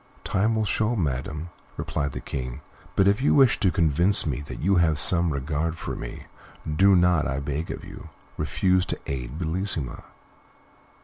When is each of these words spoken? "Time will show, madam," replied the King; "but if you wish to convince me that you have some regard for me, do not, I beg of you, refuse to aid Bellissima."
"Time 0.23 0.55
will 0.55 0.65
show, 0.65 0.95
madam," 0.95 1.51
replied 1.77 2.13
the 2.13 2.19
King; 2.19 2.61
"but 2.95 3.07
if 3.07 3.21
you 3.21 3.35
wish 3.35 3.59
to 3.59 3.69
convince 3.69 4.25
me 4.25 4.41
that 4.41 4.59
you 4.59 4.77
have 4.77 4.97
some 4.97 5.31
regard 5.31 5.77
for 5.77 5.95
me, 5.95 6.23
do 6.65 6.95
not, 6.95 7.27
I 7.27 7.39
beg 7.39 7.69
of 7.69 7.83
you, 7.83 8.09
refuse 8.35 8.83
to 8.87 8.99
aid 9.05 9.37
Bellissima." 9.37 10.01